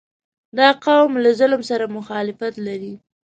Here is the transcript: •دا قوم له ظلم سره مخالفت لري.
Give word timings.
•دا 0.57 0.69
قوم 0.85 1.11
له 1.23 1.29
ظلم 1.39 1.61
سره 1.69 1.93
مخالفت 1.97 2.53
لري. 2.67 2.93